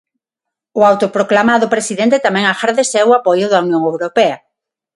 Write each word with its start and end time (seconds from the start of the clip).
O 0.79 0.81
autoproclamado 0.91 1.65
presidente 1.75 2.23
tamén 2.25 2.45
agradeceu 2.47 3.05
o 3.09 3.15
apoio 3.19 3.45
da 3.49 3.61
Unión 3.65 3.83
Europea. 3.91 4.37